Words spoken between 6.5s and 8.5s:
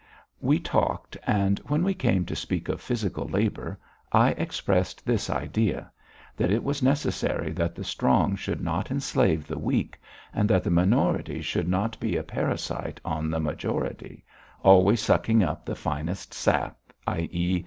was necessary that the strong